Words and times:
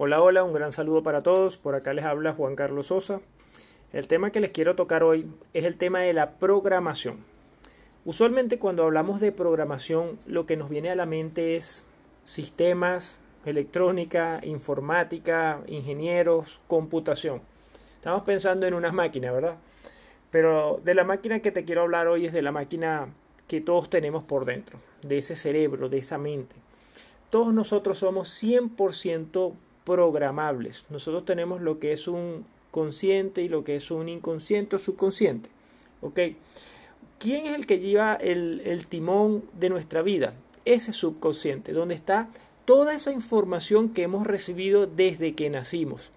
Hola, 0.00 0.22
hola, 0.22 0.44
un 0.44 0.52
gran 0.52 0.72
saludo 0.72 1.02
para 1.02 1.22
todos. 1.22 1.56
Por 1.56 1.74
acá 1.74 1.92
les 1.92 2.04
habla 2.04 2.32
Juan 2.32 2.54
Carlos 2.54 2.86
Sosa. 2.86 3.20
El 3.92 4.06
tema 4.06 4.30
que 4.30 4.38
les 4.38 4.52
quiero 4.52 4.76
tocar 4.76 5.02
hoy 5.02 5.28
es 5.54 5.64
el 5.64 5.76
tema 5.76 5.98
de 5.98 6.12
la 6.12 6.38
programación. 6.38 7.24
Usualmente 8.04 8.60
cuando 8.60 8.84
hablamos 8.84 9.18
de 9.18 9.32
programación 9.32 10.20
lo 10.24 10.46
que 10.46 10.56
nos 10.56 10.70
viene 10.70 10.90
a 10.90 10.94
la 10.94 11.04
mente 11.04 11.56
es 11.56 11.84
sistemas, 12.22 13.18
electrónica, 13.44 14.38
informática, 14.44 15.62
ingenieros, 15.66 16.60
computación. 16.68 17.40
Estamos 17.96 18.22
pensando 18.22 18.68
en 18.68 18.74
unas 18.74 18.92
máquinas, 18.92 19.34
¿verdad? 19.34 19.56
Pero 20.30 20.80
de 20.84 20.94
la 20.94 21.02
máquina 21.02 21.40
que 21.40 21.50
te 21.50 21.64
quiero 21.64 21.80
hablar 21.80 22.06
hoy 22.06 22.24
es 22.24 22.32
de 22.32 22.42
la 22.42 22.52
máquina 22.52 23.08
que 23.48 23.60
todos 23.60 23.90
tenemos 23.90 24.22
por 24.22 24.44
dentro, 24.44 24.78
de 25.02 25.18
ese 25.18 25.34
cerebro, 25.34 25.88
de 25.88 25.98
esa 25.98 26.18
mente. 26.18 26.54
Todos 27.30 27.52
nosotros 27.52 27.98
somos 27.98 28.40
100% 28.40 29.54
programables. 29.88 30.84
Nosotros 30.90 31.24
tenemos 31.24 31.62
lo 31.62 31.78
que 31.78 31.92
es 31.92 32.06
un 32.06 32.44
consciente 32.70 33.42
y 33.42 33.48
lo 33.48 33.64
que 33.64 33.74
es 33.74 33.90
un 33.90 34.08
inconsciente 34.08 34.76
o 34.76 34.78
subconsciente. 34.78 35.48
¿Ok? 36.02 36.20
¿Quién 37.18 37.46
es 37.46 37.56
el 37.56 37.66
que 37.66 37.80
lleva 37.80 38.14
el, 38.14 38.86
timón 38.88 39.42
de 39.58 39.70
nuestra 39.70 40.02
vida? 40.02 40.34
Ese 40.64 40.92
subconsciente, 40.92 41.72
donde 41.72 41.94
está 41.94 42.28
toda 42.66 42.94
esa 42.94 43.12
información 43.12 43.88
que 43.88 44.02
hemos 44.02 44.26
recibido 44.26 44.86
desde 44.86 45.34
que 45.34 45.48
nacimos. 45.48 46.10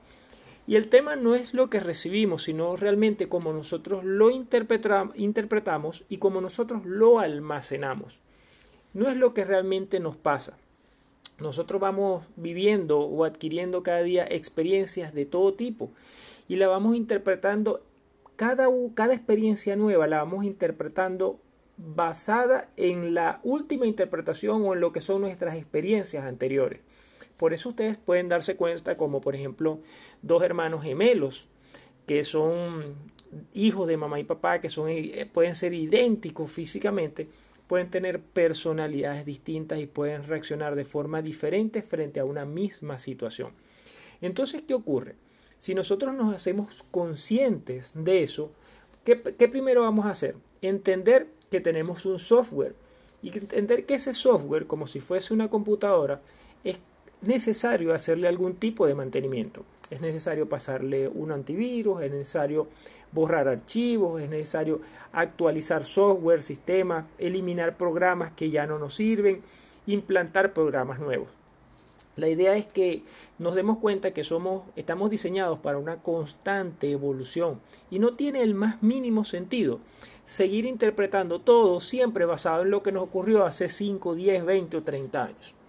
Y 0.68 0.76
el 0.76 0.90
tema 0.90 1.16
no 1.16 1.34
es 1.34 1.54
lo 1.54 1.70
que 1.70 1.80
recibimos, 1.80 2.44
sino 2.44 2.76
realmente 2.76 3.30
cómo 3.30 3.54
nosotros 3.54 4.04
lo 4.04 4.30
interpretamos 4.30 6.04
y 6.10 6.18
cómo 6.18 6.42
nosotros 6.42 6.86
lo 6.86 7.20
almacenamos. 7.20 8.20
No 8.94 9.10
es 9.10 9.16
lo 9.16 9.34
que 9.34 9.46
realmente 9.46 10.00
nos 10.00 10.18
pasa. 10.18 10.58
Nosotros 11.42 11.82
vamos 11.82 12.24
viviendo 12.36 13.00
o 13.00 13.26
adquiriendo 13.26 13.82
cada 13.84 14.04
día 14.04 14.26
experiencias 14.30 15.14
de 15.14 15.26
todo 15.26 15.54
tipo 15.56 15.90
y 16.48 16.58
la 16.58 16.68
vamos 16.68 16.96
interpretando, 16.96 17.82
cada, 18.36 18.68
cada 18.94 19.14
experiencia 19.14 19.76
nueva 19.76 20.08
la 20.08 20.18
vamos 20.18 20.46
interpretando 20.46 21.40
basada 21.78 22.70
en 22.78 23.16
la 23.16 23.40
última 23.44 23.88
interpretación 23.88 24.62
o 24.64 24.74
en 24.74 24.82
lo 24.82 24.92
que 24.92 25.02
son 25.02 25.22
nuestras 25.22 25.56
experiencias 25.56 26.26
anteriores. 26.26 26.80
Por 27.38 27.54
eso 27.54 27.70
ustedes 27.70 27.98
pueden 27.98 28.30
darse 28.30 28.56
cuenta 28.56 28.96
como 28.96 29.20
por 29.20 29.36
ejemplo 29.36 29.80
dos 30.22 30.44
hermanos 30.44 30.84
gemelos 30.84 31.50
que 32.06 32.24
son 32.24 32.96
hijos 33.54 33.88
de 33.88 33.98
mamá 33.98 34.20
y 34.20 34.24
papá, 34.24 34.60
que 34.60 34.70
son, 34.70 34.90
eh, 34.90 35.28
pueden 35.32 35.56
ser 35.56 35.74
idénticos 35.74 36.52
físicamente, 36.52 37.28
pueden 37.72 37.90
tener 37.90 38.20
personalidades 38.20 39.26
distintas 39.26 39.80
y 39.80 39.86
pueden 39.86 40.26
reaccionar 40.26 40.76
de 40.76 40.84
forma 40.84 41.22
diferente 41.22 41.82
frente 41.82 42.20
a 42.20 42.26
una 42.26 42.44
misma 42.44 43.00
situación. 43.00 43.54
Entonces, 44.20 44.62
¿qué 44.68 44.74
ocurre? 44.74 45.16
Si 45.58 45.74
nosotros 45.74 46.14
nos 46.14 46.36
hacemos 46.36 46.84
conscientes 46.92 47.94
de 47.96 48.24
eso, 48.24 48.52
¿qué, 49.06 49.22
¿qué, 49.22 49.48
primero 49.48 49.84
vamos 49.84 50.06
a 50.06 50.10
hacer? 50.10 50.36
Entender 50.62 51.28
que 51.50 51.62
tenemos 51.62 52.06
un 52.06 52.20
software 52.20 52.76
y 53.24 53.30
entender 53.38 53.86
que 53.86 53.96
ese 53.96 54.14
software, 54.14 54.68
como 54.68 54.86
si 54.86 55.00
fuese 55.00 55.34
una 55.34 55.50
computadora, 55.50 56.20
es 56.66 56.78
necesario 57.22 57.94
hacerle 57.94 58.28
algún 58.28 58.58
tipo 58.58 58.86
de 58.86 58.96
mantenimiento. 58.96 59.64
Es 59.92 60.02
necesario 60.02 60.50
pasarle 60.50 61.08
un 61.08 61.32
antivirus, 61.32 62.02
es 62.02 62.12
necesario 62.12 62.68
borrar 63.12 63.48
archivos, 63.48 64.20
es 64.22 64.30
necesario 64.30 64.82
actualizar 65.12 65.84
software, 65.84 66.42
sistemas, 66.42 67.06
eliminar 67.20 67.78
programas 67.78 68.32
que 68.32 68.50
ya 68.50 68.66
no 68.66 68.80
nos 68.80 68.96
sirven, 68.96 69.42
implantar 69.86 70.54
programas 70.54 71.00
nuevos. 71.00 71.28
La 72.18 72.28
idea 72.28 72.58
es 72.58 72.66
que 72.66 73.04
nos 73.40 73.56
demos 73.56 73.78
cuenta 73.78 74.12
que 74.12 74.24
somos, 74.24 74.64
estamos 74.76 75.10
diseñados 75.10 75.60
para 75.60 75.78
una 75.78 75.98
constante 75.98 76.92
evolución 76.92 77.62
y 77.90 78.00
no 78.00 78.16
tiene 78.16 78.42
el 78.42 78.54
más 78.54 78.84
mínimo 78.84 79.24
sentido 79.24 79.80
seguir 80.26 80.66
interpretando 80.66 81.40
todo 81.40 81.80
siempre 81.80 82.26
basado 82.26 82.64
en 82.64 82.72
lo 82.72 82.84
que 82.84 82.92
nos 82.92 83.04
ocurrió 83.04 83.46
hace 83.46 83.70
5, 83.70 84.16
10, 84.16 84.46
20 84.46 84.78
o 84.78 84.84
30 84.84 85.24
años. 85.24 85.61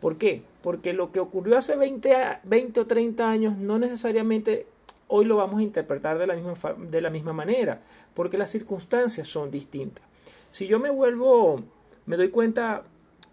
¿Por 0.00 0.16
qué? 0.16 0.42
Porque 0.62 0.92
lo 0.92 1.12
que 1.12 1.20
ocurrió 1.20 1.56
hace 1.56 1.76
20, 1.76 2.14
20 2.44 2.80
o 2.80 2.86
30 2.86 3.30
años 3.30 3.56
no 3.56 3.78
necesariamente 3.78 4.66
hoy 5.08 5.24
lo 5.24 5.36
vamos 5.36 5.60
a 5.60 5.62
interpretar 5.62 6.18
de 6.18 6.26
la, 6.26 6.34
misma, 6.34 6.54
de 6.76 7.00
la 7.00 7.10
misma 7.10 7.32
manera, 7.32 7.80
porque 8.14 8.38
las 8.38 8.50
circunstancias 8.50 9.28
son 9.28 9.50
distintas. 9.50 10.04
Si 10.50 10.66
yo 10.66 10.78
me 10.78 10.90
vuelvo, 10.90 11.62
me 12.06 12.16
doy 12.16 12.30
cuenta 12.30 12.82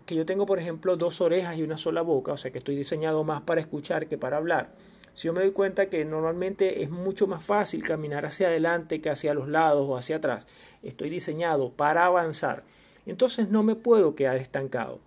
que 0.06 0.16
yo 0.16 0.26
tengo, 0.26 0.46
por 0.46 0.60
ejemplo, 0.60 0.98
dos 0.98 1.22
orejas 1.22 1.58
y 1.58 1.64
una 1.64 1.78
sola 1.78 2.02
boca, 2.02 2.34
o 2.34 2.38
sea 2.38 2.52
que 2.52 2.58
estoy 2.58 2.76
diseñado 2.76 3.24
más 3.24 3.42
para 3.44 3.62
escuchar 3.62 4.08
que 4.08 4.18
para 4.18 4.38
hablar. 4.38 4.72
Si 5.14 5.28
yo 5.28 5.34
me 5.34 5.42
doy 5.42 5.52
cuenta 5.52 5.88
que 5.88 6.06
normalmente 6.06 6.84
es 6.84 6.90
mucho 6.90 7.28
más 7.28 7.44
fácil 7.44 7.84
caminar 7.84 8.26
hacia 8.26 8.48
adelante 8.48 9.02
que 9.02 9.10
hacia 9.10 9.34
los 9.34 9.50
lados 9.50 9.86
o 9.88 9.98
hacia 9.98 10.18
atrás, 10.18 10.48
estoy 10.84 11.10
diseñado 11.10 11.72
para 11.72 12.06
avanzar, 12.06 12.64
entonces 13.06 13.50
no 13.50 13.64
me 13.64 13.76
puedo 13.76 14.16
quedar 14.16 14.38
estancado. 14.38 15.00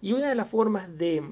Y 0.00 0.12
una 0.12 0.28
de 0.28 0.34
las 0.34 0.48
formas 0.48 0.96
de, 0.96 1.22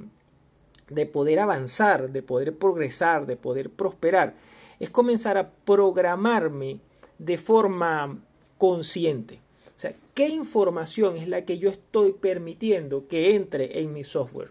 de 0.89 1.07
poder 1.07 1.41
avanzar, 1.41 2.11
de 2.11 2.23
poder 2.23 2.57
progresar, 2.57 3.27
de 3.27 3.37
poder 3.37 3.71
prosperar, 3.71 4.35
es 4.81 4.91
comenzar 4.91 5.37
a 5.37 5.51
programarme 5.51 6.81
de 7.19 7.39
forma 7.39 8.19
consciente. 8.59 9.41
O 9.77 9.79
sea, 9.79 9.95
¿qué 10.15 10.29
información 10.29 11.17
es 11.17 11.29
la 11.29 11.45
que 11.45 11.59
yo 11.59 11.69
estoy 11.69 12.13
permitiendo 12.13 13.07
que 13.09 13.35
entre 13.35 13.81
en 13.81 13.93
mi 13.93 14.05
software? 14.05 14.51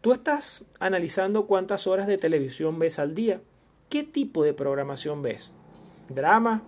Tú 0.00 0.12
estás 0.12 0.64
analizando 0.78 1.46
cuántas 1.46 1.86
horas 1.86 2.06
de 2.06 2.18
televisión 2.18 2.78
ves 2.78 2.98
al 2.98 3.14
día. 3.14 3.40
¿Qué 3.88 4.04
tipo 4.04 4.44
de 4.44 4.54
programación 4.54 5.22
ves? 5.22 5.50
¿Drama? 6.08 6.62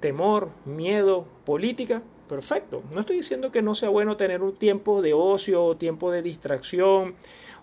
¿Temor? 0.00 0.50
¿Miedo? 0.64 1.26
¿Política? 1.44 2.02
Perfecto. 2.28 2.82
No 2.92 3.00
estoy 3.00 3.16
diciendo 3.16 3.50
que 3.50 3.62
no 3.62 3.74
sea 3.74 3.88
bueno 3.88 4.16
tener 4.16 4.42
un 4.42 4.54
tiempo 4.54 5.02
de 5.02 5.14
ocio 5.14 5.64
o 5.64 5.76
tiempo 5.76 6.10
de 6.10 6.22
distracción 6.22 7.14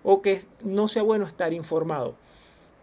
o 0.04 0.22
que 0.22 0.42
no 0.64 0.88
sea 0.88 1.04
bueno 1.04 1.26
estar 1.26 1.54
informado. 1.54 2.16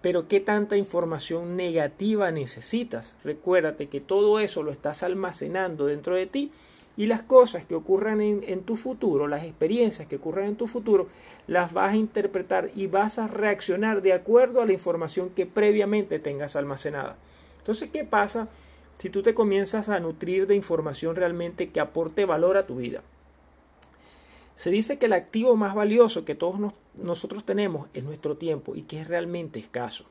Pero 0.00 0.28
¿qué 0.28 0.40
tanta 0.40 0.76
información 0.76 1.56
negativa 1.56 2.30
necesitas? 2.30 3.16
Recuérdate 3.24 3.88
que 3.88 4.00
todo 4.00 4.40
eso 4.40 4.62
lo 4.62 4.72
estás 4.72 5.02
almacenando 5.02 5.86
dentro 5.86 6.14
de 6.14 6.26
ti 6.26 6.52
y 6.96 7.06
las 7.06 7.22
cosas 7.22 7.64
que 7.64 7.74
ocurran 7.74 8.20
en, 8.20 8.44
en, 8.46 8.62
tu 8.62 8.76
futuro, 8.76 9.26
las 9.26 9.44
experiencias 9.44 10.06
que 10.08 10.16
ocurran 10.16 10.46
en 10.46 10.56
tu 10.56 10.66
futuro, 10.66 11.08
las 11.46 11.72
vas 11.72 11.92
a 11.92 11.96
interpretar 11.96 12.70
y 12.74 12.86
vas 12.86 13.18
a 13.18 13.28
reaccionar 13.28 14.02
de 14.02 14.12
acuerdo 14.12 14.60
a 14.60 14.66
la 14.66 14.72
información 14.72 15.30
que 15.30 15.46
previamente 15.46 16.18
tengas 16.18 16.54
almacenada. 16.54 17.16
Entonces, 17.58 17.88
¿qué 17.90 18.04
pasa 18.04 18.48
si 18.96 19.10
tú 19.10 19.22
te 19.22 19.34
comienzas 19.34 19.88
a 19.88 20.00
nutrir 20.00 20.46
de 20.46 20.54
información 20.54 21.16
realmente 21.16 21.70
que 21.70 21.80
aporte 21.80 22.24
valor 22.24 22.56
a 22.56 22.66
tu 22.66 22.76
vida? 22.76 23.02
Se 24.54 24.70
dice 24.70 24.98
que 24.98 25.06
el 25.06 25.12
activo 25.12 25.56
más 25.56 25.74
valioso 25.74 26.24
que 26.24 26.34
todos 26.34 26.72
nosotros 26.94 27.44
tenemos 27.44 27.88
es 27.94 28.04
nuestro 28.04 28.36
tiempo 28.36 28.76
y 28.76 28.82
que 28.82 29.00
es 29.00 29.08
realmente 29.08 29.58
escaso. 29.58 30.04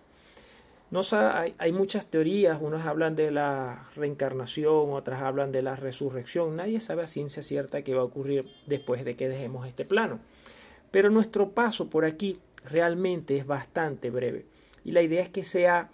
No, 0.90 1.02
hay, 1.12 1.56
hay, 1.58 1.72
muchas 1.72 2.08
teorías, 2.08 2.60
unos 2.62 2.86
hablan 2.86 3.16
de 3.16 3.32
la 3.32 3.88
reencarnación, 3.96 4.92
otras 4.92 5.22
hablan 5.22 5.54
de 5.54 5.62
la 5.62 5.78
resurrección. 5.78 6.58
Nadie 6.58 6.82
sabe 6.82 7.04
a 7.04 7.08
ciencia 7.08 7.44
cierta 7.44 7.82
qué 7.82 7.96
va 7.96 8.02
a 8.02 8.06
ocurrir 8.06 8.46
después 8.66 9.06
de 9.06 9.16
que 9.16 9.30
dejemos 9.30 9.66
este 9.70 9.86
plano. 9.86 10.20
Pero 10.92 11.10
nuestro 11.10 11.52
paso 11.52 11.90
por 11.90 12.04
aquí 12.04 12.40
realmente 12.66 13.38
es 13.38 13.48
bastante 13.48 14.10
breve. 14.10 14.46
Y 14.84 14.92
la 14.92 15.02
idea 15.02 15.22
es 15.22 15.30
que 15.30 15.46
sea 15.46 15.90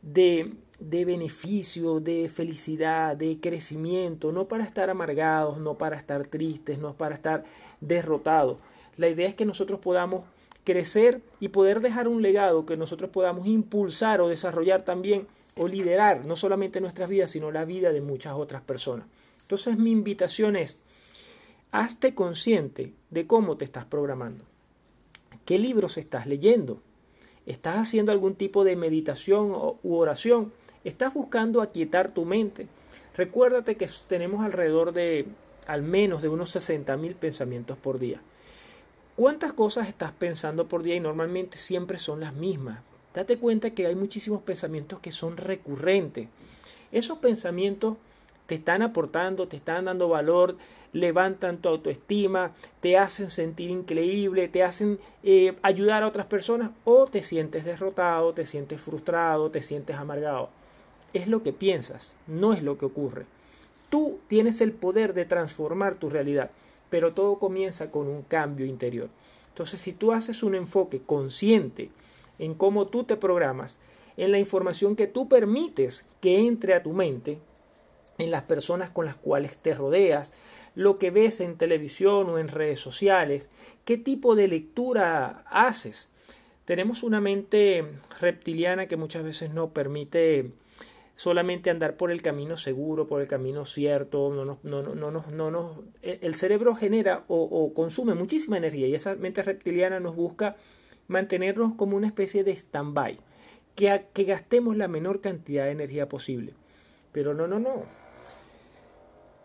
de 0.00 0.54
de 0.80 1.04
beneficio, 1.04 2.00
de 2.00 2.28
felicidad, 2.28 3.16
de 3.16 3.38
crecimiento, 3.40 4.32
no 4.32 4.48
para 4.48 4.64
estar 4.64 4.90
amargados, 4.90 5.58
no 5.58 5.76
para 5.76 5.96
estar 5.96 6.26
tristes, 6.26 6.78
no 6.78 6.94
para 6.94 7.14
estar 7.14 7.44
derrotados. 7.80 8.58
La 8.96 9.08
idea 9.08 9.28
es 9.28 9.34
que 9.34 9.46
nosotros 9.46 9.78
podamos 9.80 10.24
crecer 10.64 11.20
y 11.38 11.48
poder 11.48 11.80
dejar 11.80 12.08
un 12.08 12.22
legado 12.22 12.66
que 12.66 12.76
nosotros 12.76 13.10
podamos 13.10 13.46
impulsar 13.46 14.20
o 14.20 14.28
desarrollar 14.28 14.82
también 14.82 15.26
o 15.56 15.68
liderar 15.68 16.26
no 16.26 16.36
solamente 16.36 16.80
nuestras 16.80 17.10
vidas, 17.10 17.30
sino 17.30 17.50
la 17.50 17.64
vida 17.64 17.92
de 17.92 18.00
muchas 18.00 18.34
otras 18.34 18.62
personas. 18.62 19.06
Entonces 19.42 19.78
mi 19.78 19.90
invitación 19.90 20.56
es, 20.56 20.78
hazte 21.72 22.14
consciente 22.14 22.94
de 23.10 23.26
cómo 23.26 23.56
te 23.56 23.64
estás 23.64 23.84
programando. 23.84 24.44
¿Qué 25.44 25.58
libros 25.58 25.98
estás 25.98 26.26
leyendo? 26.26 26.80
¿Estás 27.46 27.76
haciendo 27.76 28.12
algún 28.12 28.34
tipo 28.34 28.64
de 28.64 28.76
meditación 28.76 29.52
u 29.82 29.96
oración? 29.96 30.52
Estás 30.82 31.12
buscando 31.12 31.60
aquietar 31.60 32.10
tu 32.10 32.24
mente. 32.24 32.66
Recuérdate 33.14 33.76
que 33.76 33.88
tenemos 34.08 34.42
alrededor 34.42 34.92
de 34.92 35.26
al 35.66 35.82
menos 35.82 36.22
de 36.22 36.30
unos 36.30 36.50
60 36.50 36.96
mil 36.96 37.14
pensamientos 37.14 37.76
por 37.76 37.98
día. 37.98 38.22
¿Cuántas 39.14 39.52
cosas 39.52 39.88
estás 39.88 40.12
pensando 40.12 40.68
por 40.68 40.82
día 40.82 40.94
y 40.94 41.00
normalmente 41.00 41.58
siempre 41.58 41.98
son 41.98 42.20
las 42.20 42.32
mismas? 42.32 42.80
Date 43.12 43.36
cuenta 43.36 43.70
que 43.70 43.86
hay 43.86 43.94
muchísimos 43.94 44.40
pensamientos 44.40 45.00
que 45.00 45.12
son 45.12 45.36
recurrentes. 45.36 46.28
Esos 46.92 47.18
pensamientos 47.18 47.98
te 48.46 48.54
están 48.54 48.80
aportando, 48.80 49.48
te 49.48 49.56
están 49.56 49.84
dando 49.84 50.08
valor, 50.08 50.56
levantan 50.94 51.58
tu 51.58 51.68
autoestima, 51.68 52.52
te 52.80 52.96
hacen 52.96 53.30
sentir 53.30 53.70
increíble, 53.70 54.48
te 54.48 54.62
hacen 54.62 54.98
eh, 55.22 55.56
ayudar 55.60 56.04
a 56.04 56.08
otras 56.08 56.26
personas 56.26 56.70
o 56.84 57.06
te 57.06 57.22
sientes 57.22 57.66
derrotado, 57.66 58.32
te 58.32 58.46
sientes 58.46 58.80
frustrado, 58.80 59.50
te 59.50 59.60
sientes 59.60 59.96
amargado. 59.96 60.48
Es 61.12 61.26
lo 61.26 61.42
que 61.42 61.52
piensas, 61.52 62.16
no 62.26 62.52
es 62.52 62.62
lo 62.62 62.78
que 62.78 62.86
ocurre. 62.86 63.26
Tú 63.88 64.20
tienes 64.28 64.60
el 64.60 64.72
poder 64.72 65.14
de 65.14 65.24
transformar 65.24 65.96
tu 65.96 66.08
realidad, 66.08 66.50
pero 66.90 67.12
todo 67.12 67.38
comienza 67.38 67.90
con 67.90 68.08
un 68.08 68.22
cambio 68.22 68.66
interior. 68.66 69.08
Entonces, 69.48 69.80
si 69.80 69.92
tú 69.92 70.12
haces 70.12 70.42
un 70.42 70.54
enfoque 70.54 71.00
consciente 71.04 71.90
en 72.38 72.54
cómo 72.54 72.86
tú 72.86 73.04
te 73.04 73.16
programas, 73.16 73.80
en 74.16 74.32
la 74.32 74.38
información 74.38 74.96
que 74.96 75.06
tú 75.06 75.28
permites 75.28 76.08
que 76.20 76.38
entre 76.38 76.74
a 76.74 76.82
tu 76.82 76.92
mente, 76.92 77.38
en 78.18 78.30
las 78.30 78.42
personas 78.42 78.90
con 78.90 79.06
las 79.06 79.16
cuales 79.16 79.58
te 79.58 79.74
rodeas, 79.74 80.32
lo 80.74 80.98
que 80.98 81.10
ves 81.10 81.40
en 81.40 81.56
televisión 81.56 82.28
o 82.28 82.38
en 82.38 82.48
redes 82.48 82.78
sociales, 82.78 83.50
qué 83.84 83.96
tipo 83.96 84.36
de 84.36 84.48
lectura 84.48 85.44
haces. 85.50 86.08
Tenemos 86.64 87.02
una 87.02 87.20
mente 87.20 87.84
reptiliana 88.20 88.86
que 88.86 88.96
muchas 88.96 89.24
veces 89.24 89.52
no 89.52 89.70
permite 89.70 90.52
solamente 91.20 91.68
andar 91.68 91.98
por 91.98 92.10
el 92.10 92.22
camino 92.22 92.56
seguro, 92.56 93.06
por 93.06 93.20
el 93.20 93.28
camino 93.28 93.66
cierto, 93.66 94.32
no, 94.32 94.58
no, 94.62 94.82
no, 94.94 94.94
no, 94.94 95.50
no, 95.50 95.84
el 96.00 96.34
cerebro 96.34 96.74
genera 96.74 97.26
o, 97.28 97.74
consume 97.74 98.14
muchísima 98.14 98.56
energía 98.56 98.86
y 98.86 98.94
esa 98.94 99.16
mente 99.16 99.42
reptiliana 99.42 100.00
nos 100.00 100.16
busca 100.16 100.56
mantenernos 101.08 101.74
como 101.74 101.98
una 101.98 102.06
especie 102.06 102.42
de 102.42 102.52
stand-by, 102.52 103.18
que, 103.74 104.06
que 104.14 104.24
gastemos 104.24 104.78
la 104.78 104.88
menor 104.88 105.20
cantidad 105.20 105.66
de 105.66 105.72
energía 105.72 106.08
posible. 106.08 106.54
Pero 107.12 107.34
no, 107.34 107.46
no, 107.46 107.60
no. 107.60 107.82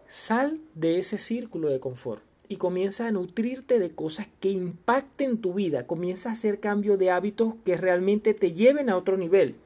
Sal 0.07 0.61
de 0.75 0.99
ese 0.99 1.17
círculo 1.17 1.67
de 1.67 1.81
confort 1.81 2.23
y 2.47 2.55
comienza 2.55 3.05
a 3.05 3.11
nutrirte 3.11 3.79
de 3.79 3.91
cosas 3.91 4.29
que 4.39 4.47
impacten 4.47 5.41
tu 5.41 5.55
vida, 5.55 5.85
comienza 5.85 6.29
a 6.29 6.33
hacer 6.33 6.61
cambio 6.61 6.95
de 6.95 7.11
hábitos 7.11 7.55
que 7.65 7.75
realmente 7.75 8.33
te 8.33 8.53
lleven 8.53 8.89
a 8.89 8.95
otro 8.95 9.17
nivel 9.17 9.57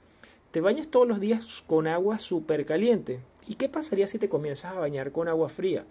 te 0.51 0.61
bañas 0.61 0.87
todos 0.87 1.07
los 1.07 1.19
días 1.19 1.63
con 1.67 1.87
agua 1.87 2.17
súper 2.17 2.65
caliente. 2.65 3.19
¿Y 3.47 3.55
qué 3.55 3.69
pasaría 3.69 4.07
si 4.07 4.17
te 4.17 4.29
comienzas 4.29 4.75
a 4.75 4.79
bañar 4.79 5.11
con 5.11 5.27
agua 5.27 5.49
fría? 5.49 5.85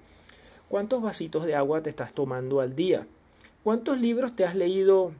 ¿Cuántos 0.69 1.00
vasitos 1.00 1.46
de 1.46 1.55
agua 1.55 1.82
te 1.82 1.90
estás 1.90 2.12
tomando 2.12 2.60
al 2.60 2.75
día? 2.75 3.06
¿Cuántos 3.62 4.00
libros 4.00 4.34
te 4.34 4.44
has 4.44 4.56
leído 4.56 5.12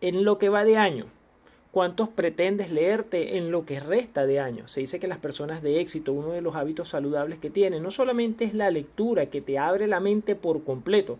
en 0.00 0.24
lo 0.24 0.38
que 0.38 0.48
va 0.48 0.64
de 0.64 0.78
año? 0.78 1.06
¿Cuántos 1.72 2.08
pretendes 2.08 2.72
leerte 2.72 3.36
en 3.36 3.50
lo 3.50 3.66
que 3.66 3.80
resta 3.80 4.24
de 4.24 4.40
año? 4.40 4.66
Se 4.66 4.80
dice 4.80 4.98
que 4.98 5.08
las 5.08 5.18
personas 5.18 5.62
de 5.62 5.80
éxito, 5.80 6.14
uno 6.14 6.30
de 6.30 6.40
los 6.40 6.56
hábitos 6.56 6.88
saludables 6.88 7.38
que 7.38 7.50
tienen, 7.50 7.82
no 7.82 7.90
solamente 7.90 8.46
es 8.46 8.54
la 8.54 8.70
lectura 8.70 9.26
que 9.26 9.42
te 9.42 9.58
abre 9.58 9.86
la 9.86 10.00
mente 10.00 10.34
por 10.34 10.64
completo. 10.64 11.18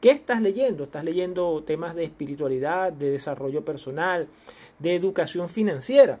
¿Qué 0.00 0.10
estás 0.10 0.40
leyendo? 0.40 0.84
Estás 0.84 1.04
leyendo 1.04 1.62
temas 1.64 1.94
de 1.94 2.04
espiritualidad, 2.04 2.92
de 2.92 3.10
desarrollo 3.10 3.64
personal, 3.64 4.28
de 4.78 4.94
educación 4.94 5.50
financiera 5.50 6.18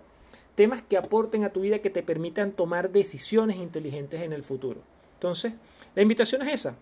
temas 0.56 0.82
que 0.82 0.96
aporten 0.96 1.44
a 1.44 1.50
tu 1.50 1.60
vida 1.60 1.78
que 1.78 1.90
te 1.90 2.02
permitan 2.02 2.50
tomar 2.50 2.90
decisiones 2.90 3.58
inteligentes 3.58 4.22
en 4.22 4.32
el 4.32 4.42
futuro. 4.42 4.80
Entonces, 5.14 5.52
la 5.94 6.02
invitación 6.02 6.42
es 6.42 6.52
esa. 6.52 6.76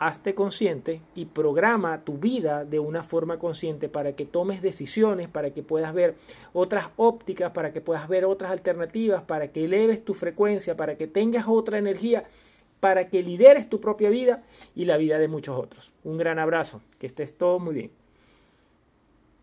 Hazte 0.00 0.34
consciente 0.34 1.00
y 1.14 1.26
programa 1.26 2.04
tu 2.04 2.18
vida 2.18 2.64
de 2.64 2.78
una 2.78 3.02
forma 3.02 3.38
consciente 3.38 3.88
para 3.88 4.12
que 4.12 4.26
tomes 4.26 4.62
decisiones, 4.62 5.28
para 5.28 5.50
que 5.50 5.62
puedas 5.62 5.92
ver 5.92 6.14
otras 6.52 6.86
ópticas, 6.96 7.52
para 7.52 7.72
que 7.72 7.80
puedas 7.80 8.08
ver 8.08 8.24
otras 8.24 8.50
alternativas, 8.50 9.22
para 9.22 9.48
que 9.48 9.64
eleves 9.64 10.04
tu 10.04 10.14
frecuencia, 10.14 10.76
para 10.76 10.96
que 10.96 11.06
tengas 11.08 11.46
otra 11.48 11.78
energía, 11.78 12.24
para 12.80 13.08
que 13.08 13.22
lideres 13.22 13.68
tu 13.68 13.80
propia 13.80 14.08
vida 14.08 14.44
y 14.74 14.84
la 14.84 14.96
vida 14.96 15.18
de 15.18 15.28
muchos 15.28 15.58
otros. 15.58 15.92
Un 16.04 16.16
gran 16.16 16.38
abrazo, 16.38 16.80
que 16.98 17.08
estés 17.08 17.36
todo 17.36 17.58
muy 17.58 17.74
bien. 17.74 17.97